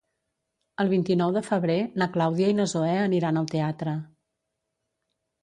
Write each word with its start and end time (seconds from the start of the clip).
El 0.83 0.87
vint-i-nou 0.93 1.33
de 1.35 1.43
febrer 1.49 1.75
na 2.03 2.07
Clàudia 2.15 2.49
i 2.55 2.57
na 2.61 2.67
Zoè 2.73 2.97
aniran 3.03 3.39
al 3.43 3.53
teatre. 3.53 3.95